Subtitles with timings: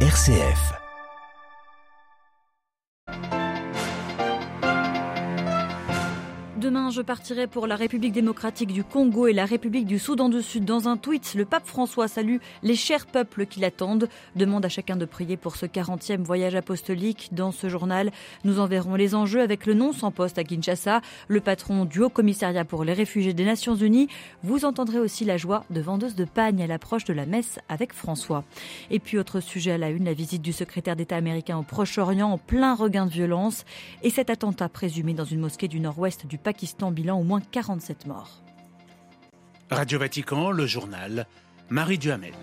[0.00, 0.85] RCF.
[6.90, 10.66] Je partirai pour la République démocratique du Congo et la République du Soudan du Sud.
[10.66, 14.94] Dans un tweet, le pape François salue les chers peuples qui l'attendent, demande à chacun
[14.94, 17.30] de prier pour ce 40e voyage apostolique.
[17.32, 18.12] Dans ce journal,
[18.44, 22.10] nous enverrons les enjeux avec le nom sans poste à Kinshasa, le patron du Haut
[22.10, 24.08] Commissariat pour les réfugiés des Nations Unies.
[24.42, 27.94] Vous entendrez aussi la joie de vendeuse de pagne à l'approche de la messe avec
[27.94, 28.44] François.
[28.90, 32.30] Et puis, autre sujet à la une, la visite du secrétaire d'État américain au Proche-Orient
[32.30, 33.64] en plein regain de violence
[34.02, 37.40] et cet attentat présumé dans une mosquée du nord-ouest du Pakistan Pakistan, bilan au moins
[37.40, 38.42] 47 morts.
[39.70, 41.28] Radio Vatican, le journal,
[41.70, 42.34] Marie Duhamel.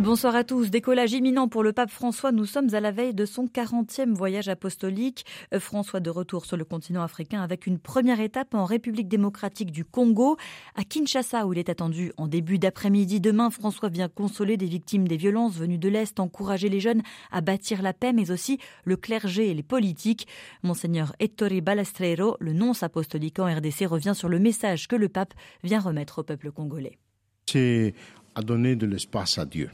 [0.00, 0.70] Bonsoir à tous.
[0.70, 2.30] Décollage imminent pour le pape François.
[2.30, 5.26] Nous sommes à la veille de son 40e voyage apostolique.
[5.52, 9.72] Euh, François de retour sur le continent africain avec une première étape en République démocratique
[9.72, 10.36] du Congo,
[10.76, 13.20] à Kinshasa où il est attendu en début d'après-midi.
[13.20, 17.40] Demain, François vient consoler des victimes des violences venues de l'Est, encourager les jeunes à
[17.40, 20.28] bâtir la paix, mais aussi le clergé et les politiques.
[20.62, 25.34] Monseigneur Ettore Balastrero, le nonce apostolique en RDC, revient sur le message que le pape
[25.64, 26.98] vient remettre au peuple congolais.
[27.46, 27.94] C'est
[28.36, 29.70] à donner de l'espace à Dieu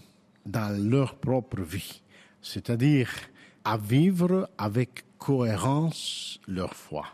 [0.47, 2.03] dans leur propre vie,
[2.41, 3.11] c'est-à-dire
[3.64, 7.06] à vivre avec cohérence leur foi.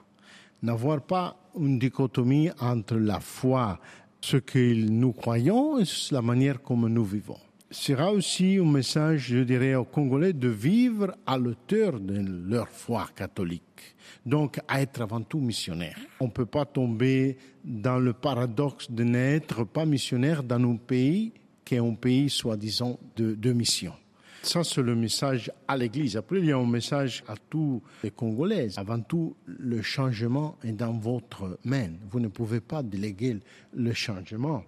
[0.62, 3.78] N'avoir pas une dichotomie entre la foi,
[4.20, 7.38] ce que nous croyons et la manière comme nous vivons.
[7.70, 13.06] Sera aussi un message, je dirais, aux Congolais de vivre à l'auteur de leur foi
[13.14, 13.94] catholique.
[14.26, 15.96] Donc, à être avant tout missionnaire.
[16.18, 21.32] On ne peut pas tomber dans le paradoxe de n'être pas missionnaire dans un pays
[21.70, 23.92] qui est un pays soi-disant de, mission.
[24.42, 26.16] Ça, c'est le message à l'Église.
[26.16, 28.76] Après, il y a un message à tous les Congolais.
[28.76, 31.90] Avant tout, le changement est dans votre main.
[32.10, 33.38] Vous ne pouvez pas déléguer
[33.72, 34.64] le changement.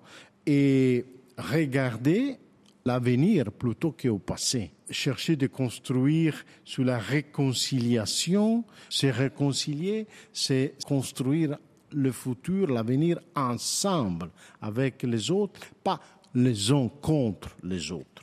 [0.46, 1.04] Et
[1.36, 2.36] regardez
[2.84, 4.70] l'avenir plutôt qu'au passé.
[4.88, 11.58] Chercher de construire sous la réconciliation, c'est réconcilier, c'est construire
[11.90, 16.00] le futur, l'avenir ensemble avec les autres, pas
[16.34, 18.22] les uns contre les autres.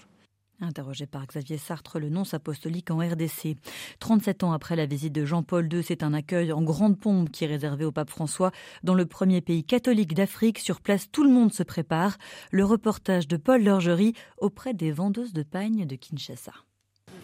[0.62, 3.56] Interrogé par Xavier Sartre, le nonce apostolique en RDC.
[4.00, 7.46] 37 ans après la visite de Jean-Paul II, c'est un accueil en grande pompe qui
[7.46, 8.52] est réservé au pape François.
[8.84, 12.18] Dans le premier pays catholique d'Afrique, sur place, tout le monde se prépare.
[12.52, 16.53] Le reportage de Paul Lorgerie auprès des vendeuses de pagne de Kinshasa.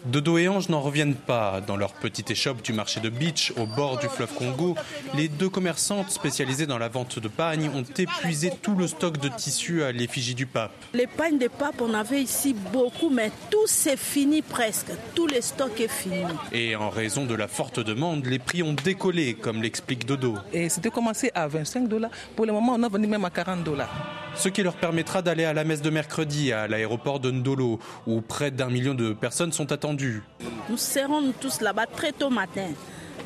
[0.04, 1.60] Dodo et Ange n'en reviennent pas.
[1.60, 4.76] Dans leur petite échoppe du marché de Beach, au bord du fleuve Congo,
[5.14, 9.28] les deux commerçantes spécialisées dans la vente de pagne ont épuisé tout le stock de
[9.28, 10.72] tissus à l'effigie du pape.
[10.94, 14.92] Les pagnes de pape, on avait ici beaucoup, mais tout c'est fini presque.
[15.14, 16.22] Tout le stock est fini.
[16.52, 20.34] Et en raison de la forte demande, les prix ont décollé, comme l'explique Dodo.
[20.52, 22.10] Et c'était commencé à 25 dollars.
[22.34, 24.25] Pour le moment, on a venu même à 40 dollars.
[24.38, 28.20] Ce qui leur permettra d'aller à la messe de mercredi à l'aéroport de Ndolo, où
[28.20, 30.22] près d'un million de personnes sont attendues.
[30.68, 32.68] Nous serons tous là-bas très tôt matin.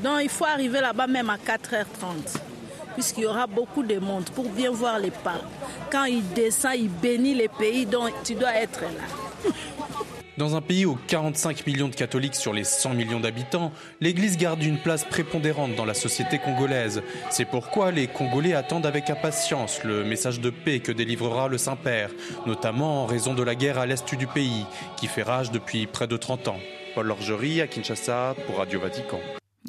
[0.03, 2.39] Donc il faut arriver là-bas même à 4h30
[2.95, 5.45] puisqu'il y aura beaucoup de monde pour bien voir les papes.
[5.91, 9.51] Quand il descend, il bénit les pays, donc tu dois être là.
[10.41, 14.63] Dans un pays où 45 millions de catholiques sur les 100 millions d'habitants, l'Église garde
[14.63, 17.03] une place prépondérante dans la société congolaise.
[17.29, 22.09] C'est pourquoi les Congolais attendent avec impatience le message de paix que délivrera le Saint-Père,
[22.47, 24.65] notamment en raison de la guerre à l'est du pays,
[24.97, 26.61] qui fait rage depuis près de 30 ans.
[26.95, 29.21] Paul Lorgerie à Kinshasa pour Radio Vatican.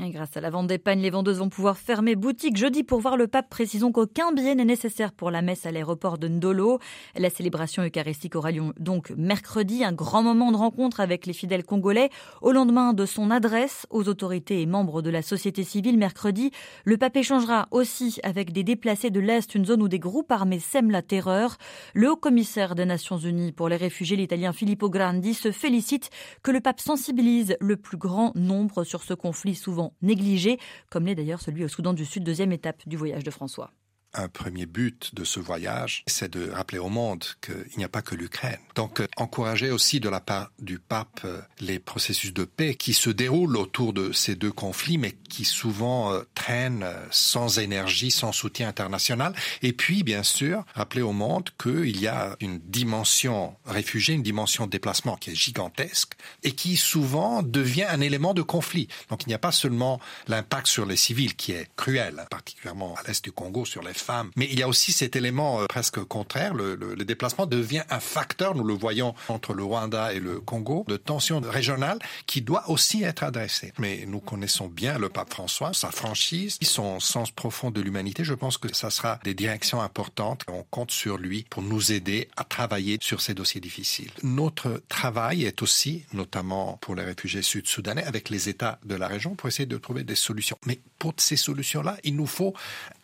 [0.10, 3.28] Grâce à la vente des les vendeuses vont pouvoir fermer boutique jeudi pour voir le
[3.28, 3.50] pape.
[3.50, 6.80] Précisons qu'aucun billet n'est nécessaire pour la messe à l'aéroport de Ndolo.
[7.16, 11.64] La célébration eucharistique aura lieu donc mercredi, un grand moment de rencontre avec les fidèles
[11.64, 12.10] congolais.
[12.42, 16.50] Au lendemain de son adresse aux autorités et membres de la société civile mercredi,
[16.84, 20.60] le pape échangera aussi avec des déplacés de l'Est, une zone où des groupes armés
[20.60, 21.58] sèment la terreur.
[21.94, 26.10] Le haut commissaire des Nations Unies pour les réfugiés, l'italien Filippo Grandi, se félicite
[26.42, 30.60] que le pape sensibilise le plus grand nombre sur ce conflit souvent négligé,
[30.90, 33.72] comme l'est d'ailleurs celui au Soudan du Sud, deuxième étape du voyage de François
[34.14, 38.02] un premier but de ce voyage, c'est de rappeler au monde qu'il n'y a pas
[38.02, 38.60] que l'Ukraine.
[38.76, 42.94] Donc, euh, encourager aussi de la part du pape euh, les processus de paix qui
[42.94, 48.32] se déroulent autour de ces deux conflits, mais qui souvent euh, traînent sans énergie, sans
[48.32, 49.34] soutien international.
[49.62, 54.68] Et puis, bien sûr, rappeler au monde qu'il y a une dimension réfugiée, une dimension
[54.68, 58.88] déplacement qui est gigantesque et qui souvent devient un élément de conflit.
[59.10, 63.08] Donc, il n'y a pas seulement l'impact sur les civils qui est cruel, particulièrement à
[63.08, 64.32] l'est du Congo, sur les femmes.
[64.36, 66.54] Mais il y a aussi cet élément euh, presque contraire.
[66.54, 70.40] Le, le, le, déplacement devient un facteur, nous le voyons entre le Rwanda et le
[70.40, 73.74] Congo, de tension régionale qui doit aussi être adressée.
[73.78, 78.24] Mais nous connaissons bien le pape François, sa franchise, son sens profond de l'humanité.
[78.24, 80.44] Je pense que ça sera des directions importantes.
[80.48, 84.12] On compte sur lui pour nous aider à travailler sur ces dossiers difficiles.
[84.24, 89.36] Notre travail est aussi, notamment pour les réfugiés sud-soudanais, avec les États de la région
[89.36, 90.58] pour essayer de trouver des solutions.
[90.66, 92.54] Mais pour ces solutions-là, il nous faut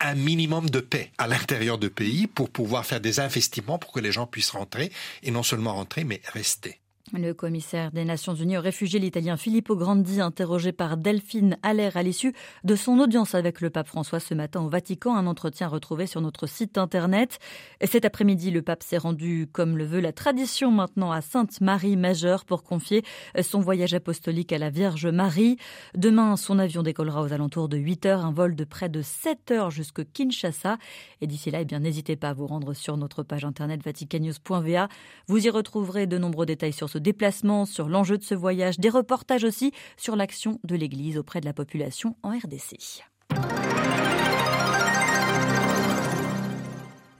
[0.00, 0.80] un minimum de
[1.18, 4.90] à l'intérieur du pays pour pouvoir faire des investissements pour que les gens puissent rentrer
[5.22, 6.80] et non seulement rentrer, mais rester.
[7.14, 12.02] Le commissaire des Nations Unies aux réfugiés, l'italien Filippo Grandi, interrogé par Delphine Allaire à
[12.02, 12.34] l'issue
[12.64, 16.20] de son audience avec le pape François ce matin au Vatican, un entretien retrouvé sur
[16.20, 17.38] notre site internet.
[17.82, 22.44] Cet après-midi, le pape s'est rendu, comme le veut la tradition maintenant, à Sainte-Marie Majeure
[22.44, 23.02] pour confier
[23.40, 25.56] son voyage apostolique à la Vierge Marie.
[25.96, 29.50] Demain, son avion décollera aux alentours de 8 heures, un vol de près de 7
[29.50, 30.76] heures jusqu'à Kinshasa.
[31.22, 34.88] Et d'ici là, eh bien, n'hésitez pas à vous rendre sur notre page internet vaticanews.va.
[35.26, 38.90] Vous y retrouverez de nombreux détails sur ce déplacement, sur l'enjeu de ce voyage, des
[38.90, 43.04] reportages aussi sur l'action de l'Église auprès de la population en RDC.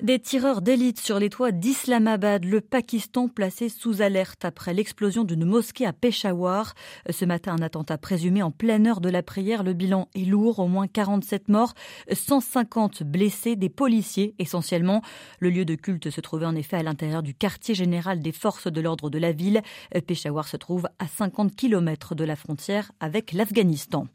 [0.03, 5.45] Des tireurs d'élite sur les toits d'Islamabad, le Pakistan placé sous alerte après l'explosion d'une
[5.45, 6.75] mosquée à Peshawar.
[7.11, 9.65] Ce matin, un attentat présumé en pleine heure de la prière.
[9.65, 11.75] Le bilan est lourd, au moins 47 morts,
[12.13, 15.03] 150 blessés, des policiers essentiellement.
[15.41, 18.69] Le lieu de culte se trouvait en effet à l'intérieur du quartier général des forces
[18.69, 19.63] de l'ordre de la ville.
[20.07, 24.07] Peshawar se trouve à 50 km de la frontière avec l'Afghanistan.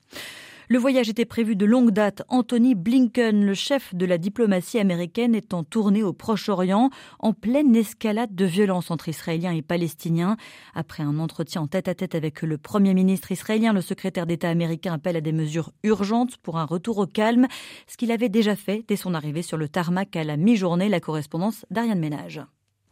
[0.70, 2.24] Le voyage était prévu de longue date.
[2.30, 6.90] Anthony Blinken, le chef de la diplomatie américaine, est en tournée au Proche-Orient,
[7.20, 10.38] en pleine escalade de violence entre Israéliens et Palestiniens.
[10.74, 15.18] Après un entretien en tête-à-tête avec le Premier ministre israélien, le secrétaire d'État américain appelle
[15.18, 17.48] à des mesures urgentes pour un retour au calme,
[17.88, 20.88] ce qu'il avait déjà fait dès son arrivée sur le tarmac à la mi-journée.
[20.88, 22.42] La correspondance d'Ariane Ménage.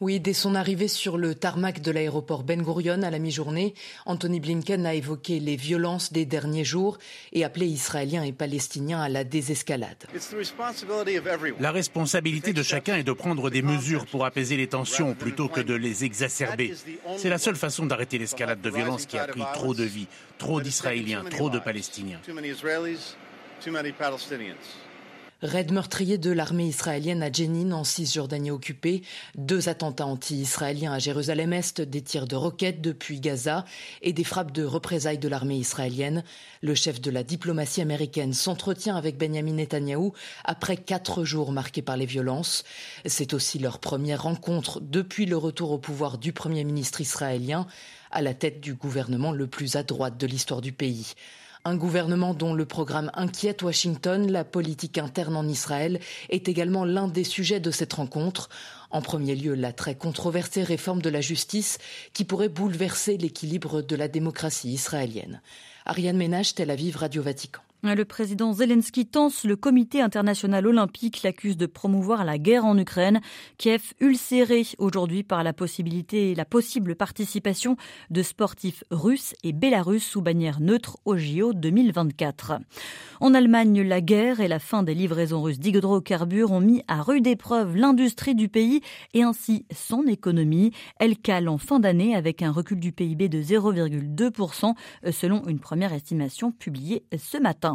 [0.01, 3.75] Oui, dès son arrivée sur le tarmac de l'aéroport Ben Gurion à la mi-journée,
[4.07, 6.97] Anthony Blinken a évoqué les violences des derniers jours
[7.33, 10.07] et appelé Israéliens et Palestiniens à la désescalade.
[11.59, 15.61] La responsabilité de chacun est de prendre des mesures pour apaiser les tensions plutôt que
[15.61, 16.73] de les exacerber.
[17.17, 20.07] C'est la seule façon d'arrêter l'escalade de violence qui a pris trop de vies,
[20.39, 22.19] trop d'Israéliens, trop de Palestiniens.
[25.43, 29.01] Raid meurtrier de l'armée israélienne à Jenin en Cisjordanie occupée,
[29.33, 33.65] deux attentats anti-israéliens à Jérusalem-Est, des tirs de roquettes depuis Gaza
[34.03, 36.23] et des frappes de représailles de l'armée israélienne.
[36.61, 40.13] Le chef de la diplomatie américaine s'entretient avec Benjamin Netanyahou
[40.45, 42.63] après quatre jours marqués par les violences.
[43.07, 47.65] C'est aussi leur première rencontre depuis le retour au pouvoir du premier ministre israélien
[48.11, 51.15] à la tête du gouvernement le plus à droite de l'histoire du pays.
[51.63, 55.99] Un gouvernement dont le programme inquiète Washington, la politique interne en Israël,
[56.29, 58.49] est également l'un des sujets de cette rencontre.
[58.89, 61.77] En premier lieu, la très controversée réforme de la justice
[62.13, 65.39] qui pourrait bouleverser l'équilibre de la démocratie israélienne.
[65.85, 67.61] Ariane Ménage, Tel Aviv, Radio Vatican.
[67.83, 73.21] Le président Zelensky tense le comité international olympique, l'accuse de promouvoir la guerre en Ukraine.
[73.57, 77.77] Kiev ulcéré aujourd'hui par la possibilité la possible participation
[78.11, 82.59] de sportifs russes et bélarusses sous bannière neutre au JO 2024.
[83.19, 87.25] En Allemagne, la guerre et la fin des livraisons russes d'hydrocarbures ont mis à rude
[87.25, 88.81] épreuve l'industrie du pays
[89.15, 90.71] et ainsi son économie.
[90.99, 94.75] Elle cale en fin d'année avec un recul du PIB de 0,2%
[95.11, 97.70] selon une première estimation publiée ce matin.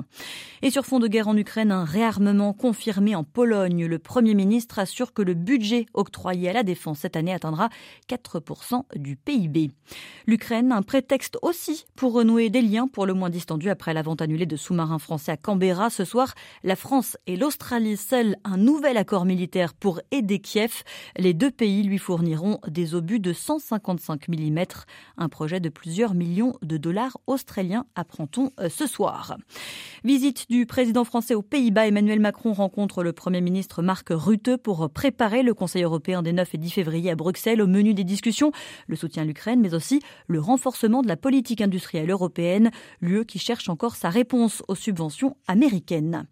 [0.62, 3.86] Et sur fond de guerre en Ukraine, un réarmement confirmé en Pologne.
[3.86, 7.68] Le Premier ministre assure que le budget octroyé à la défense cette année atteindra
[8.08, 9.70] 4% du PIB.
[10.26, 14.22] L'Ukraine, un prétexte aussi pour renouer des liens pour le moins distendus après la vente
[14.22, 15.90] annulée de sous-marins français à Canberra.
[15.90, 16.34] Ce soir,
[16.64, 20.82] la France et l'Australie scellent un nouvel accord militaire pour aider Kiev.
[21.16, 24.64] Les deux pays lui fourniront des obus de 155 mm,
[25.18, 29.36] un projet de plusieurs millions de dollars australiens, apprend-on euh, ce soir.
[30.04, 34.90] Visite du président français aux Pays-Bas, Emmanuel Macron rencontre le Premier ministre Marc Rutte pour
[34.90, 37.62] préparer le Conseil européen des 9 et 10 février à Bruxelles.
[37.62, 38.52] Au menu des discussions,
[38.86, 43.38] le soutien à l'Ukraine, mais aussi le renforcement de la politique industrielle européenne, lieu qui
[43.38, 46.26] cherche encore sa réponse aux subventions américaines.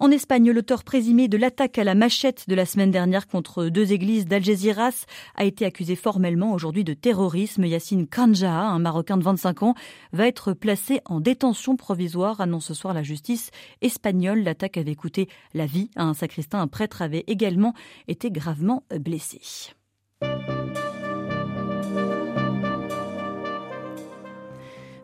[0.00, 3.92] En Espagne, l'auteur présumé de l'attaque à la machette de la semaine dernière contre deux
[3.92, 7.64] églises d'Algeciras a été accusé formellement aujourd'hui de terrorisme.
[7.64, 9.74] Yassine Kanja, un Marocain de 25 ans,
[10.12, 13.50] va être placé en détention provisoire, annonce ce soir la justice
[13.80, 14.44] espagnole.
[14.44, 16.60] L'attaque avait coûté la vie à un sacristain.
[16.60, 17.74] Un prêtre avait également
[18.06, 19.40] été gravement blessé.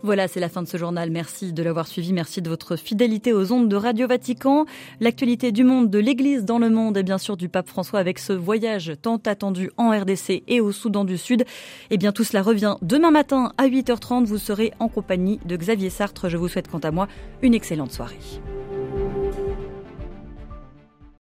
[0.05, 1.11] Voilà, c'est la fin de ce journal.
[1.11, 2.13] Merci de l'avoir suivi.
[2.13, 4.67] Merci de votre fidélité aux ondes de Radio Vatican.
[5.01, 8.19] L'actualité du monde, de l'Église dans le monde et bien sûr du pape François avec
[8.19, 11.47] ce voyage tant attendu en RDC et au Soudan du Sud.
[11.89, 14.27] Eh bien, tout cela revient demain matin à 8h30.
[14.27, 16.29] Vous serez en compagnie de Xavier Sartre.
[16.29, 17.09] Je vous souhaite quant à moi
[17.41, 18.19] une excellente soirée.